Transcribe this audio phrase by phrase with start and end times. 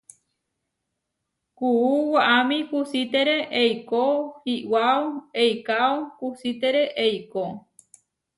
[1.57, 4.03] Kuú waʼámi kusítere eikó
[4.53, 5.01] iʼwáo
[5.41, 7.43] eikáo kusítere eikó.